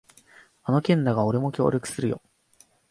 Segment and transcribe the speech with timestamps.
[0.63, 2.23] あの件だが、俺も協力するよ。